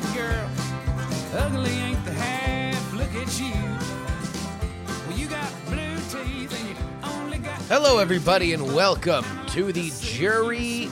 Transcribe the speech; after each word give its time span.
Said, 0.00 0.16
girl, 0.16 0.50
ugly 1.34 1.70
ain't 1.70 2.04
the 2.04 2.12
half. 2.12 2.92
Look 2.94 3.14
at 3.14 3.40
you. 3.40 3.54
Well, 5.06 5.16
you 5.16 5.28
you. 5.28 6.48
Hello, 7.68 7.98
everybody, 7.98 8.54
and 8.54 8.74
welcome 8.74 9.24
to 9.48 9.72
the 9.72 9.92
Jury 10.00 10.88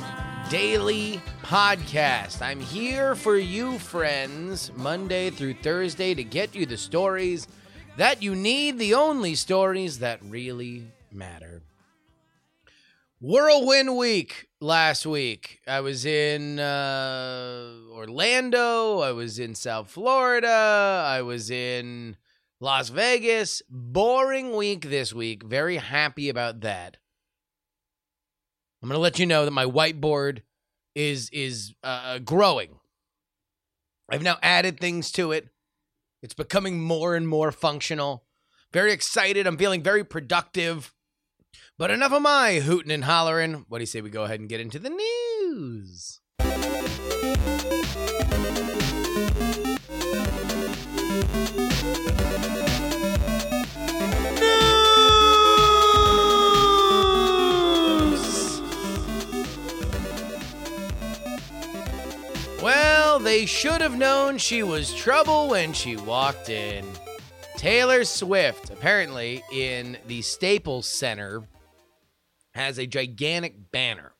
Daily 0.51 1.21
Podcast. 1.43 2.43
I'm 2.43 2.61
here 2.61 3.17
for 3.17 3.37
you, 3.37 3.79
friends, 3.81 4.71
Monday 4.77 5.31
through 5.31 5.55
Thursday 5.55 6.15
to 6.15 6.23
get 6.23 6.55
you 6.55 6.65
the 6.65 6.77
stories 6.77 7.49
that 7.97 8.23
you 8.23 8.37
need, 8.37 8.79
the 8.79 8.95
only 8.95 9.35
stories 9.35 9.99
that 9.99 10.21
really 10.23 10.85
matter. 11.11 11.61
Whirlwind 13.25 13.97
Week 13.97 14.49
last 14.61 15.07
week. 15.07 15.61
I 15.69 15.79
was 15.79 16.05
in 16.05 16.59
uh, 16.59 17.73
Orlando. 17.93 18.99
I 18.99 19.13
was 19.13 19.39
in 19.39 19.55
South 19.55 19.89
Florida. 19.89 21.05
I 21.07 21.23
was 21.23 21.49
in 21.49 22.17
Las 22.59 22.89
Vegas. 22.89 23.63
Boring 23.71 24.57
week 24.57 24.91
this 24.91 25.13
week. 25.13 25.45
Very 25.45 25.77
happy 25.77 26.31
about 26.31 26.63
that. 26.63 26.97
I'm 28.83 28.89
going 28.89 28.97
to 28.97 29.01
let 29.01 29.21
you 29.21 29.27
know 29.27 29.45
that 29.45 29.53
my 29.53 29.67
whiteboard 29.67 30.41
is 30.97 31.31
is 31.31 31.75
uh, 31.85 32.19
growing. 32.19 32.81
I've 34.11 34.25
now 34.25 34.39
added 34.43 34.81
things 34.81 35.13
to 35.13 35.31
it. 35.31 35.47
It's 36.25 36.35
becoming 36.35 36.83
more 36.83 37.15
and 37.15 37.29
more 37.29 37.53
functional. 37.53 38.25
Very 38.73 38.91
excited. 38.91 39.47
I'm 39.47 39.59
feeling 39.59 39.85
very 39.85 40.03
productive. 40.03 40.93
But 41.79 41.91
enough 41.91 42.13
of 42.13 42.23
my 42.23 42.61
hooting 42.61 42.93
and 42.93 43.05
hollering. 43.05 43.65
What 43.69 43.79
do 43.79 43.83
you 43.83 43.87
say 43.87 44.01
we 44.03 44.11
go 44.11 44.25
ahead 44.25 44.41
and 44.41 44.49
get 44.49 44.61
into 44.61 44.79
the 44.79 44.91
news? 44.91 46.21
News. 57.63 58.61
Well, 62.63 63.19
they 63.19 63.47
should 63.47 63.81
have 63.81 63.97
known 63.97 64.39
she 64.39 64.63
was 64.63 64.95
trouble 64.95 65.49
when 65.49 65.73
she 65.73 65.97
walked 65.97 66.49
in. 66.49 66.87
Taylor 67.57 68.05
Swift, 68.05 68.71
apparently 68.71 69.43
in 69.53 69.97
the 70.07 70.21
Staples 70.23 70.87
Center, 70.87 71.43
has 72.55 72.79
a 72.79 72.87
gigantic 72.87 73.71
banner. 73.71 74.15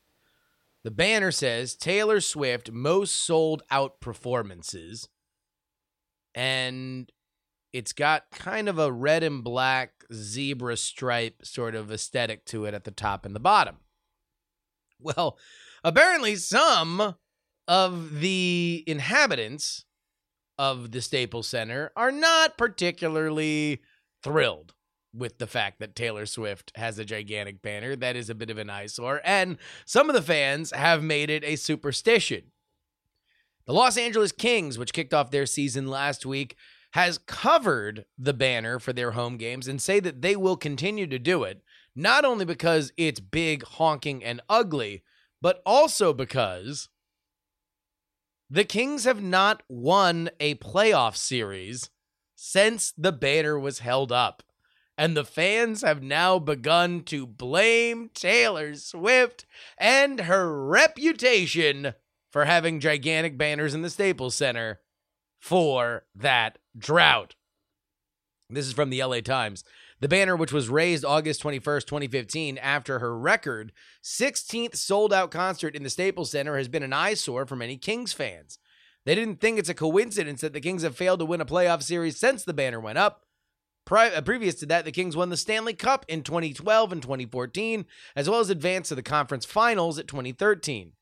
The 0.85 0.91
banner 0.91 1.31
says 1.31 1.77
Taylor 1.77 2.21
Swift 2.21 2.71
most 2.73 3.15
sold 3.15 3.63
out 3.71 4.01
performances. 4.01 5.09
And 6.35 7.11
it's 7.73 7.93
got 7.93 8.31
kind 8.33 8.69
of 8.69 8.79
a 8.79 8.93
red 8.93 9.23
and 9.23 9.45
black 9.45 10.05
zebra 10.13 10.77
stripe 10.77 11.45
sort 11.45 11.75
of 11.75 11.93
aesthetic 11.93 12.45
to 12.47 12.65
it 12.65 12.75
at 12.75 12.85
the 12.85 12.91
top 12.91 13.25
and 13.25 13.35
the 13.35 13.41
bottom. 13.41 13.77
Well, 14.99 15.39
apparently 15.85 16.37
some 16.37 17.17
of 17.69 18.21
the 18.21 18.85
inhabitants 18.87 19.85
of 20.59 20.91
the 20.91 21.01
Staples 21.01 21.49
Center 21.49 21.91
are 21.97 22.13
not 22.13 22.59
particularly 22.59 23.81
thrilled 24.23 24.75
with 25.15 25.39
the 25.39 25.47
fact 25.47 25.79
that 25.81 25.95
Taylor 25.95 26.27
Swift 26.27 26.73
has 26.75 26.99
a 26.99 27.05
gigantic 27.05 27.63
banner 27.63 27.95
that 27.97 28.17
is 28.17 28.31
a 28.31 28.35
bit 28.35 28.51
of 28.51 28.59
an 28.59 28.71
eyesore, 28.71 29.21
and 29.25 29.59
some 29.85 30.09
of 30.09 30.15
the 30.15 30.23
fans 30.23 30.73
have 30.73 31.03
made 31.03 31.31
it 31.31 31.45
a 31.45 31.57
superstition. 31.57 32.45
The 33.67 33.73
Los 33.73 33.97
Angeles 33.97 34.33
Kings, 34.33 34.79
which 34.79 34.93
kicked 34.93 35.15
off 35.15 35.31
their 35.31 35.47
season 35.47 35.87
last 35.87 36.27
week, 36.27 36.57
has 36.93 37.19
covered 37.19 38.05
the 38.19 38.35
banner 38.35 38.79
for 38.79 38.93
their 38.93 39.13
home 39.13 39.37
games 39.37 39.69
and 39.69 39.81
say 39.81 40.01
that 40.01 40.21
they 40.21 40.37
will 40.37 40.57
continue 40.57 41.07
to 41.07 41.19
do 41.19 41.45
it, 41.45 41.63
not 41.95 42.25
only 42.25 42.45
because 42.45 42.93
it's 42.97 43.21
big, 43.21 43.65
honking, 43.65 44.23
and 44.25 44.41
ugly, 44.49 45.03
but 45.41 45.63
also 45.65 46.13
because 46.13 46.89
the 48.51 48.65
Kings 48.65 49.05
have 49.05 49.23
not 49.23 49.63
won 49.69 50.29
a 50.39 50.55
playoff 50.57 51.17
series 51.17 51.89
since 52.35 52.93
the 52.99 53.13
banner 53.13 53.59
was 53.59 53.79
held 53.79 54.13
up. 54.13 54.43
And 54.97 55.17
the 55.17 55.25
fans 55.25 55.83
have 55.83 56.03
now 56.03 56.39
begun 56.39 57.03
to 57.05 57.27
blame 57.27 58.11
Taylor 58.15 58.75
Swift 58.75 59.47
and 59.79 60.21
her 60.21 60.67
reputation 60.67 61.95
for 62.31 62.45
having 62.45 62.81
gigantic 62.81 63.37
banners 63.39 63.75
in 63.75 63.83
the 63.83 63.91
Staples 63.91 64.35
Center 64.35 64.81
for 65.41 66.05
that 66.15 66.59
drought. 66.77 67.35
This 68.49 68.67
is 68.67 68.73
from 68.73 68.91
the 68.91 69.03
LA 69.03 69.21
Times. 69.21 69.65
The 70.01 70.09
banner, 70.09 70.35
which 70.35 70.53
was 70.53 70.69
raised 70.69 71.05
August 71.05 71.43
21st, 71.43 71.87
2015, 71.87 72.59
after 72.59 72.99
her 72.99 73.17
record 73.17 73.73
16th 74.03 74.77
sold 74.77 75.13
out 75.13 75.31
concert 75.31 75.77
in 75.77 75.85
the 75.85 75.91
Staples 75.91 76.33
Center, 76.33 76.57
has 76.57 76.69
been 76.69 76.83
an 76.83 76.93
eyesore 76.93 77.47
for 77.47 77.57
many 77.57 77.77
Kings 77.77 78.13
fans. 78.13 78.59
They 79.05 79.15
didn't 79.15 79.41
think 79.41 79.59
it's 79.59 79.69
a 79.69 79.75
coincidence 79.75 80.41
that 80.41 80.53
the 80.53 80.61
Kings 80.61 80.83
have 80.83 80.97
failed 80.97 81.21
to 81.21 81.25
win 81.25 81.41
a 81.41 81.47
playoff 81.47 81.83
series 81.83 82.19
since 82.19 82.45
the 82.45 82.53
banner 82.53 82.81
went 82.81 82.99
up. 82.99 83.25
Pri- 83.85 84.15
uh, 84.15 84.21
previous 84.21 84.55
to 84.57 84.67
that, 84.67 84.85
the 84.85 84.93
Kings 84.93 85.17
won 85.17 85.29
the 85.29 85.37
Stanley 85.37 85.75
Cup 85.75 86.05
in 86.09 86.23
2012 86.23 86.93
and 86.93 87.03
2014, 87.03 87.85
as 88.15 88.29
well 88.29 88.41
as 88.41 88.51
advanced 88.51 88.91
to 88.91 88.95
the 88.95 89.03
conference 89.03 89.45
finals 89.45 89.99
at 89.99 90.07
2013. 90.07 90.93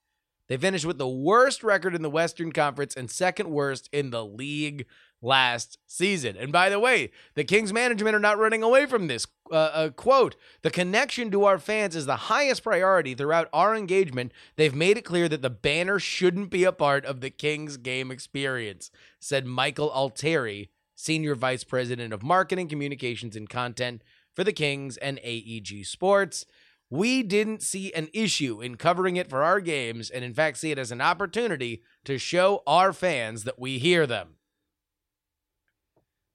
They 0.48 0.56
finished 0.56 0.84
with 0.84 0.98
the 0.98 1.08
worst 1.08 1.62
record 1.62 1.94
in 1.94 2.02
the 2.02 2.10
Western 2.10 2.50
Conference 2.50 2.96
and 2.96 3.08
second 3.08 3.50
worst 3.50 3.88
in 3.92 4.10
the 4.10 4.24
league 4.24 4.84
last 5.22 5.78
season. 5.86 6.36
And 6.36 6.50
by 6.50 6.68
the 6.70 6.80
way, 6.80 7.12
the 7.34 7.44
Kings 7.44 7.72
management 7.72 8.16
are 8.16 8.20
not 8.20 8.36
running 8.36 8.64
away 8.64 8.86
from 8.86 9.06
this. 9.06 9.28
Uh, 9.48 9.54
uh, 9.54 9.90
quote, 9.90 10.34
the 10.62 10.70
connection 10.70 11.30
to 11.30 11.44
our 11.44 11.58
fans 11.58 11.94
is 11.94 12.06
the 12.06 12.16
highest 12.16 12.64
priority 12.64 13.14
throughout 13.14 13.48
our 13.52 13.76
engagement. 13.76 14.32
They've 14.56 14.74
made 14.74 14.98
it 14.98 15.04
clear 15.04 15.28
that 15.28 15.42
the 15.42 15.50
banner 15.50 16.00
shouldn't 16.00 16.50
be 16.50 16.64
a 16.64 16.72
part 16.72 17.04
of 17.04 17.20
the 17.20 17.30
Kings 17.30 17.76
game 17.76 18.10
experience, 18.10 18.90
said 19.20 19.46
Michael 19.46 19.92
Altieri, 19.92 20.70
Senior 21.00 21.34
Vice 21.34 21.64
President 21.64 22.12
of 22.12 22.22
Marketing, 22.22 22.68
Communications, 22.68 23.34
and 23.34 23.48
Content 23.48 24.02
for 24.34 24.44
the 24.44 24.52
Kings 24.52 24.96
and 24.98 25.18
AEG 25.24 25.86
Sports. 25.86 26.44
We 26.90 27.22
didn't 27.22 27.62
see 27.62 27.92
an 27.94 28.08
issue 28.12 28.60
in 28.60 28.76
covering 28.76 29.16
it 29.16 29.30
for 29.30 29.42
our 29.42 29.60
games, 29.60 30.10
and 30.10 30.24
in 30.24 30.34
fact, 30.34 30.58
see 30.58 30.72
it 30.72 30.78
as 30.78 30.92
an 30.92 31.00
opportunity 31.00 31.82
to 32.04 32.18
show 32.18 32.62
our 32.66 32.92
fans 32.92 33.44
that 33.44 33.58
we 33.58 33.78
hear 33.78 34.06
them. 34.06 34.34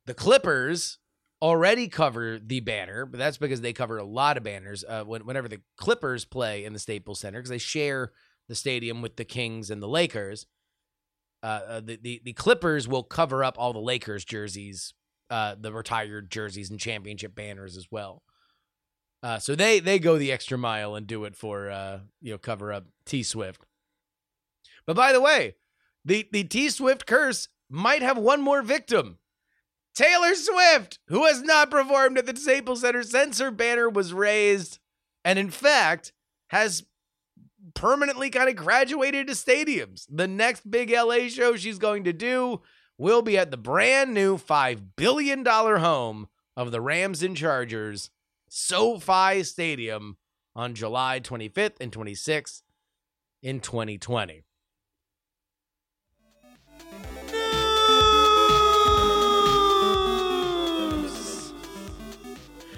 The 0.05 0.13
Clippers 0.13 0.97
already 1.41 1.87
cover 1.87 2.39
the 2.39 2.61
banner, 2.61 3.05
but 3.05 3.17
that's 3.17 3.37
because 3.37 3.61
they 3.61 3.73
cover 3.73 3.97
a 3.97 4.03
lot 4.03 4.37
of 4.37 4.43
banners. 4.43 4.83
Uh, 4.87 5.03
when, 5.03 5.25
whenever 5.25 5.47
the 5.47 5.61
Clippers 5.77 6.25
play 6.25 6.63
in 6.65 6.73
the 6.73 6.79
Staples 6.79 7.19
Center, 7.19 7.39
because 7.39 7.49
they 7.49 7.57
share 7.57 8.13
the 8.47 8.55
stadium 8.55 9.01
with 9.01 9.17
the 9.17 9.25
Kings 9.25 9.69
and 9.69 9.81
the 9.81 9.87
Lakers, 9.87 10.47
uh, 11.43 11.45
uh, 11.45 11.79
the, 11.81 11.97
the 12.01 12.21
the 12.25 12.33
Clippers 12.33 12.87
will 12.87 13.03
cover 13.03 13.43
up 13.43 13.55
all 13.57 13.73
the 13.73 13.79
Lakers 13.79 14.25
jerseys, 14.25 14.93
uh, 15.29 15.55
the 15.59 15.71
retired 15.71 16.31
jerseys 16.31 16.69
and 16.69 16.79
championship 16.79 17.35
banners 17.35 17.77
as 17.77 17.87
well. 17.91 18.23
Uh, 19.21 19.39
so 19.39 19.55
they 19.55 19.79
they 19.79 19.99
go 19.99 20.17
the 20.17 20.31
extra 20.31 20.57
mile 20.57 20.95
and 20.95 21.07
do 21.07 21.23
it 21.25 21.35
for 21.35 21.69
uh, 21.69 21.99
you 22.21 22.31
know 22.31 22.37
cover 22.37 22.71
up 22.71 22.85
T 23.05 23.23
Swift. 23.23 23.65
But 24.85 24.95
by 24.95 25.13
the 25.13 25.21
way, 25.21 25.55
the 26.03 26.27
the 26.31 26.43
T 26.43 26.69
Swift 26.69 27.05
curse 27.05 27.47
might 27.69 28.01
have 28.01 28.17
one 28.17 28.41
more 28.41 28.61
victim. 28.61 29.17
Taylor 29.95 30.35
Swift, 30.35 30.99
who 31.07 31.25
has 31.25 31.41
not 31.41 31.71
performed 31.71 32.17
at 32.17 32.25
the 32.25 32.35
Staples 32.35 32.81
Center 32.81 33.01
since 33.01 33.39
her 33.39 33.49
banner 33.49 33.89
was 33.89 34.13
raised, 34.13 34.79
and 35.23 35.39
in 35.39 35.49
fact 35.49 36.11
has 36.49 36.83
permanently 37.75 38.31
kind 38.31 38.49
of 38.49 38.55
graduated 38.55 39.27
to 39.27 39.33
stadiums. 39.33 40.07
The 40.09 40.27
next 40.27 40.69
big 40.69 40.89
LA 40.89 41.27
show 41.27 41.55
she's 41.55 41.77
going 41.77 42.05
to 42.05 42.13
do 42.13 42.61
will 42.97 43.21
be 43.21 43.37
at 43.37 43.51
the 43.51 43.57
brand 43.57 44.13
new 44.13 44.37
$5 44.37 44.81
billion 44.95 45.45
home 45.45 46.27
of 46.57 46.71
the 46.71 46.81
Rams 46.81 47.21
and 47.21 47.37
Chargers, 47.37 48.09
SoFi 48.49 49.43
Stadium, 49.43 50.17
on 50.55 50.73
July 50.73 51.19
25th 51.19 51.75
and 51.81 51.91
26th 51.91 52.61
in 53.43 53.59
2020. 53.59 54.45
News. 60.53 61.53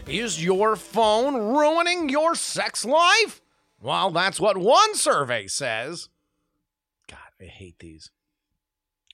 Is 0.07 0.43
your 0.43 0.75
phone 0.75 1.35
ruining 1.35 2.09
your 2.09 2.33
sex 2.33 2.83
life? 2.83 3.41
Well, 3.81 4.11
that's 4.11 4.39
what 4.39 4.57
one 4.57 4.95
survey 4.95 5.47
says. 5.47 6.09
God, 7.07 7.17
I 7.39 7.45
hate 7.45 7.79
these. 7.79 8.11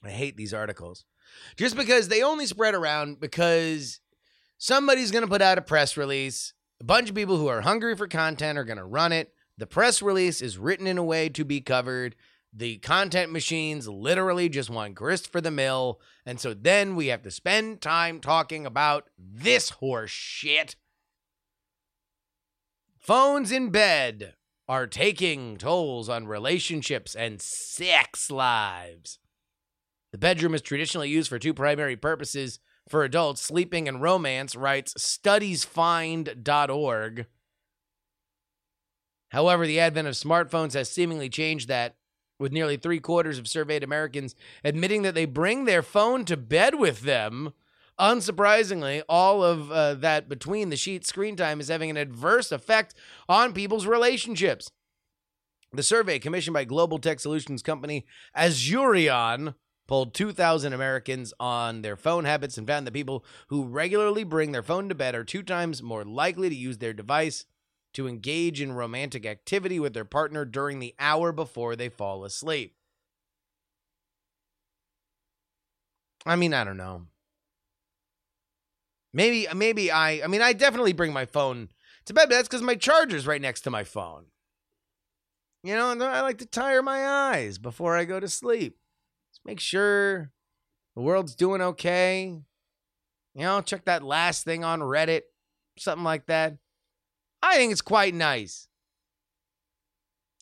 I 0.02 0.10
hate 0.10 0.36
these 0.36 0.54
articles. 0.54 1.04
Just 1.56 1.76
because 1.76 2.08
they 2.08 2.22
only 2.22 2.46
spread 2.46 2.74
around 2.74 3.20
because 3.20 4.00
somebody's 4.58 5.10
going 5.10 5.22
to 5.22 5.30
put 5.30 5.42
out 5.42 5.58
a 5.58 5.62
press 5.62 5.96
release. 5.96 6.52
A 6.80 6.84
bunch 6.84 7.08
of 7.08 7.14
people 7.14 7.36
who 7.36 7.48
are 7.48 7.62
hungry 7.62 7.96
for 7.96 8.08
content 8.08 8.58
are 8.58 8.64
going 8.64 8.78
to 8.78 8.84
run 8.84 9.12
it. 9.12 9.32
The 9.56 9.66
press 9.66 10.02
release 10.02 10.42
is 10.42 10.58
written 10.58 10.86
in 10.86 10.98
a 10.98 11.04
way 11.04 11.28
to 11.30 11.44
be 11.44 11.60
covered. 11.60 12.16
The 12.52 12.78
content 12.78 13.32
machines 13.32 13.88
literally 13.88 14.48
just 14.48 14.70
want 14.70 14.94
grist 14.94 15.30
for 15.30 15.40
the 15.40 15.50
mill. 15.50 16.00
And 16.24 16.40
so 16.40 16.54
then 16.54 16.96
we 16.96 17.08
have 17.08 17.22
to 17.22 17.30
spend 17.30 17.80
time 17.80 18.20
talking 18.20 18.66
about 18.66 19.08
this 19.18 19.70
horse 19.70 20.10
shit. 20.10 20.76
Phones 22.98 23.52
in 23.52 23.70
bed 23.70 24.34
are 24.68 24.86
taking 24.86 25.56
tolls 25.56 26.08
on 26.08 26.26
relationships 26.26 27.14
and 27.14 27.42
sex 27.42 28.30
lives. 28.30 29.18
The 30.12 30.18
bedroom 30.18 30.54
is 30.54 30.62
traditionally 30.62 31.10
used 31.10 31.28
for 31.28 31.38
two 31.38 31.52
primary 31.52 31.96
purposes 31.96 32.60
for 32.88 33.04
adults 33.04 33.42
sleeping 33.42 33.88
and 33.88 34.00
romance, 34.00 34.54
writes 34.54 34.94
studyfinds.org. 34.94 37.26
However, 39.30 39.66
the 39.66 39.80
advent 39.80 40.06
of 40.06 40.14
smartphones 40.14 40.74
has 40.74 40.88
seemingly 40.88 41.28
changed 41.28 41.66
that, 41.68 41.96
with 42.38 42.52
nearly 42.52 42.76
three 42.76 43.00
quarters 43.00 43.38
of 43.38 43.48
surveyed 43.48 43.82
Americans 43.82 44.36
admitting 44.62 45.02
that 45.02 45.14
they 45.14 45.24
bring 45.24 45.64
their 45.64 45.82
phone 45.82 46.24
to 46.26 46.36
bed 46.36 46.76
with 46.76 47.00
them. 47.00 47.52
Unsurprisingly, 48.00 49.02
all 49.08 49.44
of 49.44 49.70
uh, 49.70 49.94
that 49.94 50.28
between 50.28 50.68
the 50.68 50.76
sheets 50.76 51.08
screen 51.08 51.36
time 51.36 51.60
is 51.60 51.68
having 51.68 51.90
an 51.90 51.96
adverse 51.96 52.50
effect 52.50 52.94
on 53.28 53.52
people's 53.52 53.86
relationships. 53.86 54.68
The 55.72 55.82
survey, 55.82 56.18
commissioned 56.18 56.54
by 56.54 56.64
global 56.64 56.98
tech 56.98 57.20
solutions 57.20 57.62
company 57.62 58.06
Asurion, 58.36 59.54
polled 59.86 60.14
2,000 60.14 60.72
Americans 60.72 61.34
on 61.38 61.82
their 61.82 61.96
phone 61.96 62.24
habits 62.24 62.56
and 62.58 62.66
found 62.66 62.86
that 62.86 62.92
people 62.92 63.24
who 63.48 63.64
regularly 63.64 64.24
bring 64.24 64.52
their 64.52 64.62
phone 64.62 64.88
to 64.88 64.94
bed 64.94 65.14
are 65.14 65.24
two 65.24 65.42
times 65.42 65.82
more 65.82 66.04
likely 66.04 66.48
to 66.48 66.54
use 66.54 66.78
their 66.78 66.92
device 66.92 67.44
to 67.92 68.08
engage 68.08 68.60
in 68.60 68.72
romantic 68.72 69.24
activity 69.24 69.78
with 69.78 69.94
their 69.94 70.04
partner 70.04 70.44
during 70.44 70.80
the 70.80 70.94
hour 70.98 71.32
before 71.32 71.76
they 71.76 71.88
fall 71.88 72.24
asleep. 72.24 72.74
I 76.26 76.36
mean, 76.36 76.54
I 76.54 76.64
don't 76.64 76.78
know. 76.78 77.06
Maybe, 79.14 79.46
maybe 79.54 79.92
I, 79.92 80.22
I 80.24 80.26
mean, 80.26 80.42
I 80.42 80.52
definitely 80.52 80.92
bring 80.92 81.12
my 81.12 81.24
phone 81.24 81.68
to 82.06 82.12
bed, 82.12 82.28
but 82.28 82.34
that's 82.34 82.48
because 82.48 82.62
my 82.62 82.74
charger's 82.74 83.28
right 83.28 83.40
next 83.40 83.60
to 83.62 83.70
my 83.70 83.84
phone. 83.84 84.26
You 85.62 85.76
know, 85.76 85.96
I 86.04 86.20
like 86.20 86.38
to 86.38 86.46
tire 86.46 86.82
my 86.82 87.06
eyes 87.06 87.56
before 87.56 87.96
I 87.96 88.04
go 88.04 88.18
to 88.18 88.28
sleep. 88.28 88.76
Just 89.32 89.40
make 89.46 89.60
sure 89.60 90.32
the 90.96 91.00
world's 91.00 91.36
doing 91.36 91.62
okay. 91.62 92.36
You 93.34 93.42
know, 93.42 93.60
check 93.62 93.84
that 93.84 94.02
last 94.02 94.44
thing 94.44 94.64
on 94.64 94.80
Reddit, 94.80 95.22
something 95.78 96.04
like 96.04 96.26
that. 96.26 96.58
I 97.40 97.56
think 97.56 97.72
it's 97.72 97.80
quite 97.80 98.14
nice. 98.14 98.68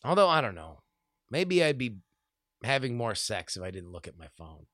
Although, 0.03 0.29
I 0.29 0.41
don't 0.41 0.55
know. 0.55 0.79
Maybe 1.29 1.63
I'd 1.63 1.77
be 1.77 1.97
having 2.63 2.97
more 2.97 3.15
sex 3.15 3.55
if 3.55 3.63
I 3.63 3.71
didn't 3.71 3.91
look 3.91 4.07
at 4.07 4.17
my 4.17 4.27
phone. 4.35 4.65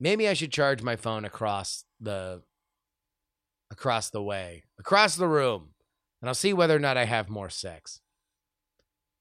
Maybe 0.00 0.26
I 0.26 0.32
should 0.32 0.50
charge 0.50 0.82
my 0.82 0.96
phone 0.96 1.24
across 1.24 1.84
the 2.00 2.42
across 3.70 4.10
the 4.10 4.22
way, 4.22 4.64
across 4.78 5.14
the 5.14 5.28
room, 5.28 5.74
and 6.20 6.28
I'll 6.28 6.34
see 6.34 6.52
whether 6.52 6.74
or 6.74 6.80
not 6.80 6.96
I 6.96 7.04
have 7.04 7.28
more 7.28 7.50
sex. 7.50 8.00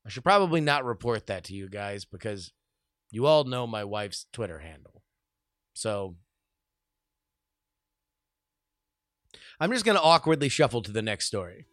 I 0.05 0.09
should 0.09 0.23
probably 0.23 0.61
not 0.61 0.85
report 0.85 1.27
that 1.27 1.43
to 1.45 1.53
you 1.53 1.69
guys 1.69 2.05
because 2.05 2.51
you 3.11 3.25
all 3.25 3.43
know 3.43 3.67
my 3.67 3.83
wife's 3.83 4.25
Twitter 4.31 4.59
handle. 4.59 5.03
So 5.73 6.15
I'm 9.59 9.71
just 9.71 9.85
going 9.85 9.97
to 9.97 10.01
awkwardly 10.01 10.49
shuffle 10.49 10.81
to 10.83 10.91
the 10.91 11.01
next 11.01 11.25
story. 11.25 11.65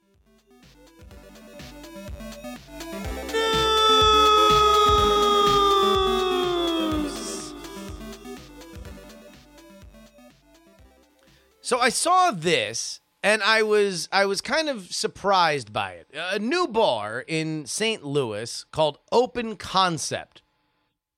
So 11.66 11.80
I 11.80 11.88
saw 11.88 12.30
this 12.30 13.00
and 13.24 13.42
I 13.42 13.64
was 13.64 14.08
I 14.12 14.24
was 14.24 14.40
kind 14.40 14.68
of 14.68 14.94
surprised 14.94 15.72
by 15.72 15.94
it. 15.94 16.06
A 16.14 16.38
new 16.38 16.68
bar 16.68 17.24
in 17.26 17.66
St. 17.66 18.04
Louis 18.04 18.64
called 18.70 18.98
Open 19.10 19.56
Concept. 19.56 20.42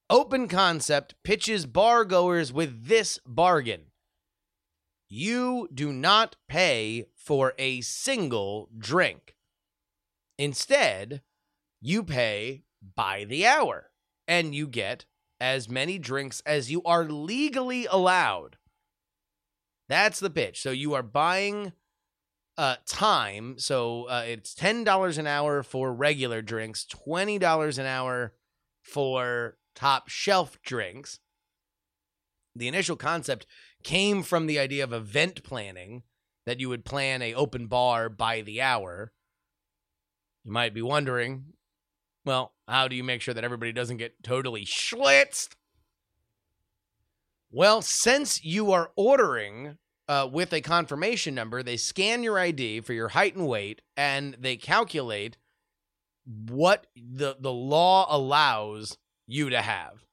Open 0.08 0.48
Concept 0.48 1.16
pitches 1.22 1.66
bar 1.66 2.06
goers 2.06 2.50
with 2.50 2.86
this 2.86 3.20
bargain. 3.26 3.90
You 5.06 5.68
do 5.74 5.92
not 5.92 6.36
pay 6.48 7.08
for 7.14 7.52
a 7.58 7.82
single 7.82 8.70
drink. 8.78 9.34
Instead, 10.38 11.20
you 11.78 12.02
pay 12.02 12.62
by 12.96 13.24
the 13.24 13.46
hour 13.46 13.90
and 14.26 14.54
you 14.54 14.66
get 14.66 15.04
as 15.42 15.68
many 15.68 15.98
drinks 15.98 16.42
as 16.46 16.70
you 16.70 16.82
are 16.84 17.04
legally 17.04 17.84
allowed. 17.84 18.56
That's 19.88 20.20
the 20.20 20.30
pitch. 20.30 20.60
So 20.60 20.70
you 20.70 20.94
are 20.94 21.02
buying 21.02 21.72
uh, 22.56 22.76
time. 22.86 23.54
So 23.58 24.04
uh, 24.04 24.24
it's 24.26 24.54
$10 24.54 25.18
an 25.18 25.26
hour 25.26 25.62
for 25.62 25.92
regular 25.92 26.42
drinks, 26.42 26.84
$20 26.84 27.78
an 27.78 27.86
hour 27.86 28.34
for 28.82 29.56
top 29.74 30.08
shelf 30.08 30.60
drinks. 30.62 31.20
The 32.54 32.68
initial 32.68 32.96
concept 32.96 33.46
came 33.84 34.22
from 34.22 34.46
the 34.46 34.58
idea 34.58 34.82
of 34.82 34.92
event 34.92 35.44
planning 35.44 36.02
that 36.46 36.58
you 36.58 36.68
would 36.68 36.84
plan 36.84 37.22
a 37.22 37.34
open 37.34 37.66
bar 37.66 38.08
by 38.08 38.40
the 38.40 38.60
hour. 38.60 39.12
You 40.44 40.50
might 40.50 40.74
be 40.74 40.82
wondering, 40.82 41.52
well, 42.24 42.54
how 42.66 42.88
do 42.88 42.96
you 42.96 43.04
make 43.04 43.22
sure 43.22 43.34
that 43.34 43.44
everybody 43.44 43.72
doesn't 43.72 43.98
get 43.98 44.22
totally 44.22 44.64
schlitzed? 44.64 45.50
Well, 47.50 47.80
since 47.80 48.44
you 48.44 48.72
are 48.72 48.90
ordering 48.94 49.78
uh, 50.06 50.28
with 50.30 50.52
a 50.52 50.60
confirmation 50.60 51.34
number, 51.34 51.62
they 51.62 51.76
scan 51.76 52.22
your 52.22 52.38
ID 52.38 52.80
for 52.80 52.92
your 52.92 53.08
height 53.08 53.36
and 53.36 53.46
weight, 53.46 53.80
and 53.96 54.36
they 54.38 54.56
calculate 54.56 55.36
what 56.26 56.86
the 56.94 57.36
the 57.40 57.52
law 57.52 58.06
allows 58.10 58.98
you 59.26 59.50
to 59.50 59.62
have. 59.62 60.04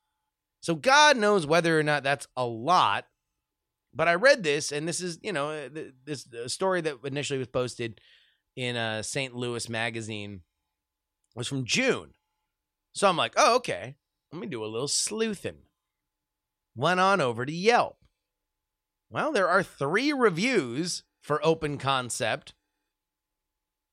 So 0.61 0.75
God 0.75 1.17
knows 1.17 1.45
whether 1.45 1.77
or 1.77 1.83
not 1.83 2.03
that's 2.03 2.27
a 2.37 2.45
lot. 2.45 3.05
But 3.93 4.09
I 4.09 4.15
read 4.15 4.43
this, 4.43 4.71
and 4.71 4.87
this 4.87 5.01
is 5.01 5.19
you 5.21 5.33
know 5.33 5.49
uh, 5.49 5.69
this 6.05 6.27
story 6.47 6.81
that 6.81 6.97
initially 7.03 7.39
was 7.39 7.47
posted 7.47 7.99
in 8.55 8.75
a 8.77 9.03
St. 9.03 9.35
Louis 9.35 9.67
magazine 9.67 10.41
was 11.35 11.47
from 11.47 11.65
June. 11.65 12.13
So 12.93 13.09
I'm 13.09 13.17
like, 13.17 13.33
oh 13.35 13.55
okay, 13.57 13.95
let 14.31 14.39
me 14.39 14.47
do 14.47 14.63
a 14.63 14.67
little 14.67 14.87
sleuthing. 14.87 15.64
Went 16.75 16.99
on 16.99 17.21
over 17.21 17.45
to 17.45 17.51
Yelp. 17.51 17.97
Well, 19.09 19.31
there 19.31 19.47
are 19.47 19.63
three 19.63 20.11
reviews 20.11 21.03
for 21.21 21.39
Open 21.45 21.77
Concept, 21.77 22.53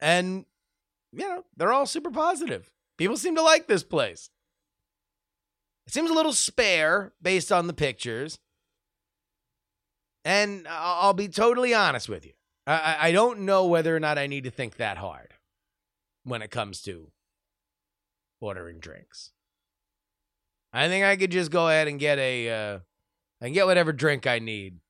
and 0.00 0.46
you 1.12 1.28
know 1.28 1.44
they're 1.56 1.72
all 1.72 1.86
super 1.86 2.10
positive. 2.10 2.70
People 2.98 3.16
seem 3.16 3.36
to 3.36 3.42
like 3.42 3.66
this 3.68 3.84
place. 3.84 4.30
It 5.86 5.92
seems 5.92 6.10
a 6.10 6.14
little 6.14 6.32
spare 6.32 7.12
based 7.20 7.50
on 7.52 7.66
the 7.66 7.72
pictures. 7.72 8.38
And 10.24 10.66
I'll 10.68 11.14
be 11.14 11.28
totally 11.28 11.74
honest 11.74 12.08
with 12.08 12.24
you. 12.24 12.32
I, 12.66 12.96
I 13.00 13.12
don't 13.12 13.40
know 13.40 13.66
whether 13.66 13.94
or 13.94 14.00
not 14.00 14.18
I 14.18 14.28
need 14.28 14.44
to 14.44 14.50
think 14.50 14.76
that 14.76 14.98
hard 14.98 15.34
when 16.22 16.42
it 16.42 16.50
comes 16.52 16.80
to 16.82 17.10
ordering 18.40 18.78
drinks. 18.78 19.32
I 20.72 20.88
think 20.88 21.04
I 21.04 21.16
could 21.16 21.30
just 21.30 21.50
go 21.50 21.68
ahead 21.68 21.88
and 21.88 22.00
get 22.00 22.18
a, 22.18 22.50
uh, 22.50 22.78
and 23.40 23.54
get 23.54 23.66
whatever 23.66 23.92
drink 23.92 24.26
I 24.26 24.38
need. 24.38 24.80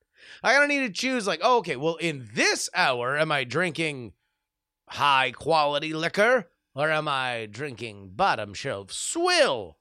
I 0.41 0.53
don't 0.53 0.67
need 0.67 0.87
to 0.87 0.91
choose 0.91 1.27
like, 1.27 1.41
oh, 1.43 1.57
okay, 1.57 1.75
well, 1.75 1.95
in 1.95 2.29
this 2.33 2.69
hour, 2.73 3.17
am 3.17 3.31
I 3.31 3.43
drinking 3.43 4.13
high 4.87 5.31
quality 5.31 5.93
liquor 5.93 6.49
or 6.75 6.89
am 6.91 7.07
I 7.07 7.47
drinking 7.49 8.11
bottom 8.15 8.53
shelf 8.53 8.91
swill? 8.91 9.77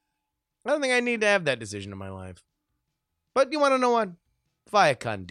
I 0.65 0.71
don't 0.71 0.81
think 0.81 0.95
I 0.95 1.01
need 1.01 1.21
to 1.23 1.27
have 1.27 1.45
that 1.45 1.59
decision 1.59 1.93
in 1.93 1.99
my 1.99 2.11
life. 2.11 2.43
But 3.35 3.53
you 3.53 3.59
want 3.59 3.73
to 3.75 3.79
know 3.79 3.91
what? 3.91 4.11
Via 4.71 4.95
con. 4.95 5.27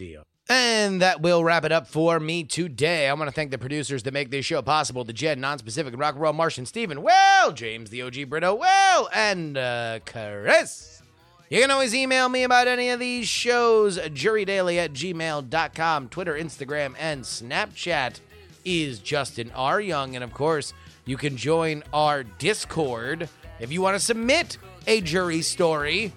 And 0.54 1.00
that 1.00 1.22
will 1.22 1.42
wrap 1.42 1.64
it 1.64 1.72
up 1.72 1.86
for 1.86 2.20
me 2.20 2.44
today. 2.44 3.08
I 3.08 3.14
want 3.14 3.26
to 3.26 3.32
thank 3.32 3.50
the 3.50 3.56
producers 3.56 4.02
that 4.02 4.12
make 4.12 4.30
this 4.30 4.44
show 4.44 4.60
possible 4.60 5.02
the 5.02 5.14
Jed, 5.14 5.38
Non-Specific, 5.38 5.94
Rock 5.96 6.12
and 6.12 6.20
Roll 6.20 6.34
Martian, 6.34 6.66
Stephen, 6.66 7.00
Well, 7.00 7.52
James, 7.52 7.88
the 7.88 8.02
OG 8.02 8.28
Brito, 8.28 8.54
Well, 8.54 9.08
and 9.14 9.56
uh, 9.56 10.00
Chris. 10.04 11.00
You 11.48 11.62
can 11.62 11.70
always 11.70 11.94
email 11.94 12.28
me 12.28 12.42
about 12.42 12.68
any 12.68 12.90
of 12.90 13.00
these 13.00 13.26
shows, 13.26 13.96
jurydaily 13.98 14.76
at 14.76 14.92
gmail.com. 14.92 16.10
Twitter, 16.10 16.34
Instagram, 16.34 16.96
and 16.98 17.24
Snapchat 17.24 18.20
is 18.62 18.98
Justin 18.98 19.50
R. 19.54 19.80
Young. 19.80 20.16
And 20.16 20.22
of 20.22 20.34
course, 20.34 20.74
you 21.06 21.16
can 21.16 21.38
join 21.38 21.82
our 21.94 22.24
Discord 22.24 23.30
if 23.58 23.72
you 23.72 23.80
want 23.80 23.94
to 23.94 24.04
submit 24.04 24.58
a 24.86 25.00
jury 25.00 25.40
story. 25.40 26.12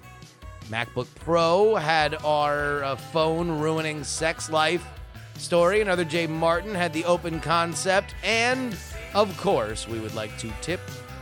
MacBook 0.69 1.07
Pro 1.15 1.75
had 1.75 2.15
our 2.23 2.83
uh, 2.83 2.95
phone 2.95 3.59
ruining 3.59 4.03
sex 4.03 4.49
life 4.49 4.85
story. 5.37 5.81
Another 5.81 6.03
Jay 6.03 6.27
Martin 6.27 6.73
had 6.73 6.91
the 6.93 7.05
open 7.05 7.39
concept. 7.39 8.15
And 8.23 8.75
of 9.13 9.35
course, 9.37 9.87
we 9.87 9.99
would 9.99 10.15
like 10.15 10.37
to 10.39 10.51
tip 10.61 10.79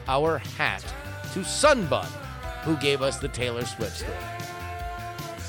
our 0.08 0.38
hat 0.38 0.82
to 1.34 1.40
Sunbun 1.40 2.08
who 2.64 2.78
gave 2.78 3.02
us 3.02 3.18
the 3.18 3.28
Taylor 3.28 3.66
Swift 3.66 3.98
story. 3.98 4.14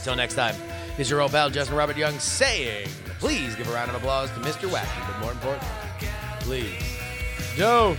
Till 0.03 0.17
next 0.17 0.35
time, 0.35 0.57
is 0.99 1.09
your 1.09 1.21
old 1.21 1.31
pal 1.31 1.49
Justin 1.51 1.77
Robert 1.77 1.97
Young 1.97 2.19
saying, 2.19 2.89
please 3.21 3.55
give 3.55 3.69
a 3.69 3.73
round 3.73 3.91
of 3.91 3.97
applause 3.97 4.31
to 4.33 4.41
Mr. 4.41 4.69
Wacky, 4.69 5.09
but 5.09 5.21
more 5.21 5.33
important, 5.33 5.63
please 6.41 6.99
don't. 7.57 7.99